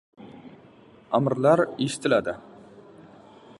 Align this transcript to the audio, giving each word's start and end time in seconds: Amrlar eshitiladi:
Amrlar 1.19 1.63
eshitiladi: 1.87 2.35